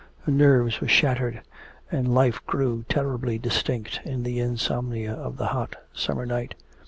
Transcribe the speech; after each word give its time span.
Her 0.23 0.31
nerves 0.31 0.81
were 0.81 0.87
shattered, 0.87 1.43
and 1.91 2.11
life 2.11 2.43
grew 2.47 2.83
terribly 2.89 3.37
distinct 3.37 3.99
in 4.03 4.23
the 4.23 4.39
insomnia 4.39 5.13
of 5.13 5.37
the 5.37 5.49
hot 5.53 5.75
summer 5.93 6.25
night. 6.25 6.55